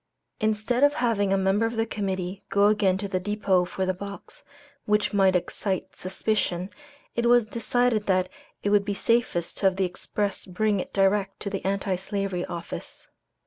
[0.39, 3.93] Instead of having a member of the Committee go again to the depot for the
[3.93, 4.41] box,
[4.85, 6.71] which might excite suspicion,
[7.15, 8.27] it was decided that
[8.63, 12.43] it would be safest to have the express bring it direct to the Anti Slavery
[12.47, 13.09] Office.